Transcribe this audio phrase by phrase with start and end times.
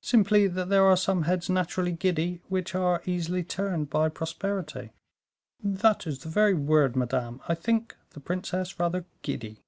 [0.00, 4.88] "Simply that there are some heads naturally giddy, which are easily turned by prosperity."
[5.62, 7.42] "That is the very word, madame.
[7.46, 9.60] I think the princess rather giddy."